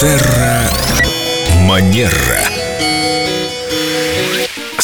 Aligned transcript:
Терра 0.00 0.70
Манера. 1.66 2.47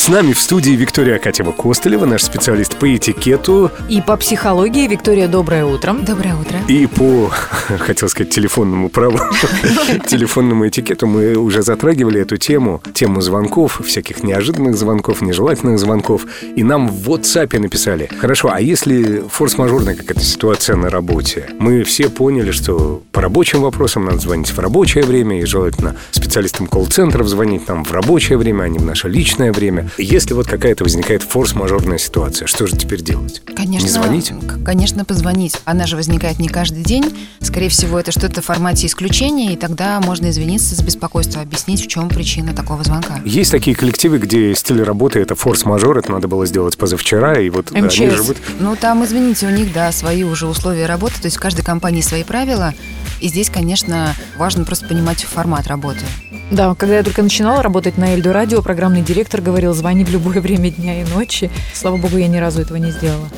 С 0.04 0.08
нами 0.08 0.34
в 0.34 0.38
студии 0.38 0.72
Виктория 0.72 1.16
Акатьева-Костылева, 1.16 2.04
наш 2.04 2.24
специалист 2.24 2.76
по 2.76 2.94
этикету 2.94 3.70
И 3.88 4.02
по 4.02 4.18
психологии 4.18 4.86
Виктория, 4.86 5.28
доброе 5.28 5.64
утро. 5.64 5.94
Доброе 5.94 6.34
утро. 6.36 6.58
и 6.68 6.84
по, 6.84 7.30
хотел 7.78 8.10
сказать, 8.10 8.28
телефонному 8.28 8.90
праву, 8.90 9.18
телефонному 10.06 10.68
этикету. 10.68 11.06
Мы 11.06 11.36
уже 11.36 11.62
затрагивали 11.62 12.20
эту 12.20 12.36
тему, 12.36 12.82
тему 12.92 13.22
звонков, 13.22 13.80
всяких 13.82 14.22
неожиданных 14.22 14.76
звонков, 14.76 15.22
нежелательных 15.22 15.78
звонков. 15.78 16.26
И 16.54 16.62
нам 16.62 16.88
в 16.88 17.08
WhatsApp 17.08 17.58
написали. 17.58 18.10
Хорошо, 18.20 18.50
а 18.52 18.60
если 18.60 19.24
форс-мажорная 19.26 19.94
какая-то 19.94 20.20
ситуация 20.20 20.76
на 20.76 20.90
работе? 20.90 21.48
Мы 21.58 21.82
все 21.82 22.10
поняли, 22.10 22.50
что 22.50 23.02
по 23.10 23.22
рабочим 23.22 23.62
вопросам 23.62 24.04
надо 24.04 24.18
звонить 24.18 24.50
в 24.50 24.58
рабочее 24.58 25.04
время, 25.04 25.40
и 25.40 25.46
желательно 25.46 25.96
специалистам 26.10 26.66
колл-центров 26.66 27.26
звонить 27.26 27.66
нам 27.68 27.84
в 27.84 27.92
рабочее 27.92 28.36
время, 28.36 28.64
а 28.64 28.68
не 28.68 28.78
в 28.78 28.84
наше 28.84 29.08
личное 29.08 29.50
время. 29.50 29.88
Если 29.98 30.34
вот 30.34 30.46
какая-то 30.46 30.84
возникает 30.84 31.22
форс-мажорная 31.22 31.98
ситуация, 31.98 32.46
что 32.46 32.66
же 32.66 32.76
теперь 32.76 33.02
делать? 33.02 33.42
Конечно, 33.54 33.86
Не 33.86 33.90
звонить? 33.90 34.32
Конечно, 34.64 35.04
позвонить. 35.04 35.56
Она 35.64 35.86
же 35.86 35.96
возникает 35.96 36.38
не 36.38 36.48
каждый 36.48 36.82
день. 36.82 37.14
Скорее 37.40 37.68
всего, 37.68 37.98
это 37.98 38.10
что-то 38.10 38.42
в 38.42 38.44
формате 38.44 38.86
исключения, 38.86 39.52
и 39.52 39.56
тогда 39.56 40.00
можно 40.00 40.30
извиниться 40.30 40.74
за 40.74 40.82
беспокойство, 40.84 41.42
объяснить, 41.42 41.84
в 41.84 41.86
чем 41.88 42.08
причина 42.08 42.54
такого 42.54 42.82
звонка. 42.82 43.20
Есть 43.24 43.52
такие 43.52 43.76
коллективы, 43.76 44.18
где 44.18 44.54
стиль 44.54 44.82
работы 44.82 45.20
это 45.20 45.34
форс-мажор, 45.34 45.98
это 45.98 46.10
надо 46.10 46.28
было 46.28 46.46
сделать 46.46 46.76
позавчера, 46.76 47.38
и 47.40 47.48
вот 47.50 47.70
МЧС. 47.70 48.00
они 48.00 48.10
живут. 48.10 48.36
Ну, 48.58 48.76
там, 48.76 49.04
извините, 49.04 49.46
у 49.46 49.50
них, 49.50 49.72
да, 49.72 49.92
свои 49.92 50.24
уже 50.24 50.46
условия 50.46 50.86
работы, 50.86 51.20
то 51.20 51.26
есть 51.26 51.36
в 51.36 51.40
каждой 51.40 51.64
компании 51.64 52.00
свои 52.00 52.24
правила, 52.24 52.74
и 53.24 53.28
здесь, 53.28 53.48
конечно, 53.48 54.14
важно 54.36 54.64
просто 54.64 54.86
понимать 54.86 55.24
формат 55.24 55.66
работы. 55.66 56.04
Да, 56.50 56.74
когда 56.74 56.98
я 56.98 57.02
только 57.02 57.22
начинала 57.22 57.62
работать 57.62 57.96
на 57.96 58.12
Эльдо 58.12 58.34
Радио, 58.34 58.60
программный 58.60 59.00
директор 59.00 59.40
говорил, 59.40 59.72
звони 59.72 60.04
в 60.04 60.10
любое 60.10 60.42
время 60.42 60.70
дня 60.70 61.00
и 61.00 61.04
ночи. 61.04 61.50
Слава 61.72 61.96
богу, 61.96 62.18
я 62.18 62.28
ни 62.28 62.36
разу 62.36 62.60
этого 62.60 62.76
не 62.76 62.90
сделала. 62.90 63.30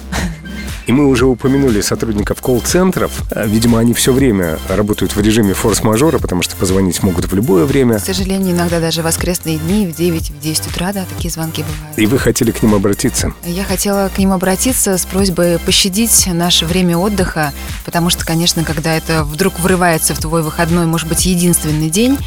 И 0.87 0.93
мы 0.93 1.09
уже 1.09 1.27
упомянули 1.27 1.81
сотрудников 1.81 2.41
колл-центров. 2.41 3.11
А, 3.31 3.45
Видимо, 3.45 3.81
они 3.81 3.93
все 3.93 4.13
время 4.13 4.59
работают 4.69 5.17
в 5.17 5.21
режиме 5.21 5.53
форс-мажора, 5.53 6.19
потому 6.19 6.43
что 6.43 6.57
позвонить 6.57 7.03
могут 7.03 7.27
в 7.27 7.35
любое 7.35 7.65
время. 7.65 7.99
К 7.99 8.05
сожалению, 8.05 8.55
иногда 8.55 8.81
даже 8.81 9.03
в 9.03 9.05
воскресные 9.05 9.59
дни 9.59 9.87
в 9.87 9.97
9, 9.97 10.31
в 10.31 10.41
10 10.41 10.67
утра, 10.69 10.93
да, 10.93 11.05
такие 11.05 11.31
звонки 11.31 11.63
бывают. 11.63 11.99
И 11.99 12.07
вы 12.07 12.19
хотели 12.19 12.53
к 12.53 12.63
ним 12.63 12.75
обратиться. 12.75 13.33
Я 13.45 13.65
хотела 13.65 14.09
к 14.15 14.19
ним 14.19 14.33
обратиться 14.33 14.97
с 14.97 15.05
просьбой 15.07 15.59
пощадить 15.59 16.29
наше 16.33 16.67
время 16.67 16.97
отдыха, 16.97 17.53
потому 17.85 18.11
что, 18.11 18.25
конечно, 18.25 18.63
когда 18.63 18.95
это 18.95 19.25
вдруг 19.25 19.59
врывается 19.59 20.15
в 20.15 20.19
твой 20.19 20.43
выходной, 20.43 20.87
может 20.87 21.09
быть, 21.09 21.27
единственный 21.27 21.91
день, 21.91 22.19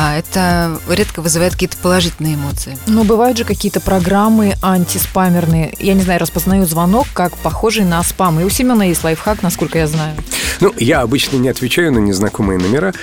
это 0.00 0.78
редко 0.88 1.22
вызывает 1.22 1.54
какие-то 1.54 1.76
положительные 1.78 2.34
эмоции. 2.34 2.78
Но 2.86 3.04
бывают 3.04 3.36
же 3.36 3.44
какие-то 3.44 3.80
программы 3.80 4.54
антиспамерные. 4.62 5.74
Я 5.78 5.94
не 5.94 6.02
знаю, 6.02 6.20
распознаю 6.20 6.66
звонок 6.66 7.06
как 7.12 7.36
похожий 7.38 7.84
на 7.84 8.02
спам. 8.02 8.38
И 8.40 8.44
у 8.44 8.50
Семена 8.50 8.84
есть 8.84 9.02
лайфхак, 9.02 9.42
насколько 9.42 9.78
я 9.78 9.86
знаю. 9.86 10.16
Ну, 10.60 10.72
я 10.78 11.00
обычно 11.00 11.36
не 11.36 11.48
отвечаю 11.48 11.92
на 11.92 11.98
незнакомые 11.98 12.58
номера. 12.58 12.94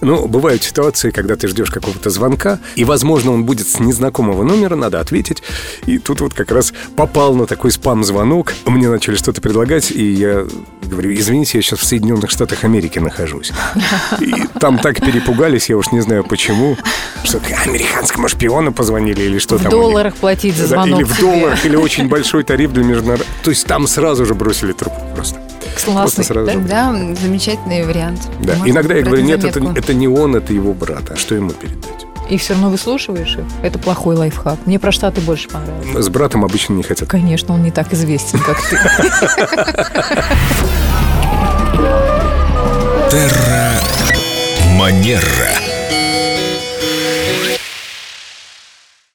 Но 0.00 0.28
бывают 0.28 0.62
ситуации, 0.62 1.10
когда 1.10 1.34
ты 1.34 1.48
ждешь 1.48 1.70
какого-то 1.70 2.10
звонка, 2.10 2.58
и, 2.76 2.84
возможно, 2.84 3.32
он 3.32 3.44
будет 3.44 3.66
с 3.66 3.80
незнакомого 3.80 4.42
номера, 4.42 4.76
надо 4.76 5.00
ответить. 5.00 5.42
И 5.86 5.98
тут 5.98 6.20
вот 6.20 6.34
как 6.34 6.50
раз 6.50 6.74
попал 6.94 7.34
на 7.34 7.46
такой 7.46 7.70
спам-звонок. 7.70 8.52
Мне 8.66 8.88
начали 8.90 9.16
что-то 9.16 9.40
предлагать, 9.40 9.90
и 9.90 10.04
я 10.12 10.46
говорю, 10.88 11.12
извините, 11.14 11.58
я 11.58 11.62
сейчас 11.62 11.78
в 11.80 11.84
Соединенных 11.84 12.30
Штатах 12.30 12.64
Америки 12.64 12.98
нахожусь. 12.98 13.52
И 14.20 14.32
там 14.60 14.78
так 14.78 15.00
перепугались, 15.00 15.68
я 15.68 15.76
уж 15.76 15.92
не 15.92 16.00
знаю 16.00 16.24
почему, 16.24 16.76
что 17.24 17.40
американскому 17.64 18.28
шпиону 18.28 18.72
позвонили 18.72 19.22
или 19.22 19.38
что 19.38 19.56
В 19.58 19.62
там. 19.62 19.70
долларах 19.70 20.14
платить 20.16 20.56
за 20.56 20.62
Да, 20.62 20.68
звонок 20.68 21.00
Или 21.00 21.04
в 21.04 21.20
долларах, 21.20 21.64
или 21.66 21.76
очень 21.76 22.08
большой 22.08 22.44
тариф 22.44 22.72
для 22.72 22.84
международных. 22.84 23.26
То 23.42 23.50
есть 23.50 23.66
там 23.66 23.86
сразу 23.86 24.24
же 24.26 24.34
бросили 24.34 24.72
трубку 24.72 25.00
просто. 25.14 25.40
Классный. 25.84 26.24
сразу 26.24 26.50
же. 26.50 26.58
Да, 26.60 26.92
замечательный 27.20 27.84
вариант. 27.84 28.20
Да. 28.40 28.54
Можно 28.54 28.70
Иногда 28.70 28.94
я 28.94 29.02
говорю, 29.02 29.22
нет, 29.22 29.42
это, 29.44 29.60
это 29.74 29.94
не 29.94 30.06
он, 30.08 30.36
это 30.36 30.52
его 30.52 30.72
брат. 30.72 31.10
А 31.10 31.16
что 31.16 31.34
ему 31.34 31.50
передать? 31.50 32.06
И 32.30 32.38
все 32.38 32.54
равно 32.54 32.70
выслушиваешь 32.70 33.36
их. 33.36 33.44
Это 33.62 33.78
плохой 33.78 34.16
лайфхак. 34.16 34.58
Мне 34.64 34.78
про 34.78 34.92
Штаты 34.92 35.20
больше 35.20 35.48
понравилось. 35.48 36.04
С 36.04 36.08
братом 36.08 36.42
обычно 36.44 36.72
не 36.72 36.82
хотят. 36.82 37.06
Конечно, 37.08 37.52
он 37.54 37.62
не 37.62 37.70
так 37.70 37.92
известен, 37.92 38.38
как 38.38 38.58
ты. 38.68 38.78
Терра 43.14 43.78
Манера. 44.76 45.63